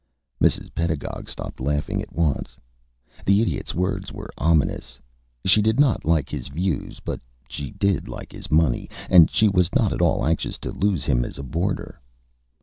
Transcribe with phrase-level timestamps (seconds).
[0.41, 0.73] Mrs.
[0.73, 2.57] Pedagog stopped laughing at once.
[3.23, 4.97] The Idiot's words were ominous.
[5.45, 9.47] She did not always like his views, but she did like his money, and she
[9.47, 12.01] was not at all anxious to lose him as a boarder.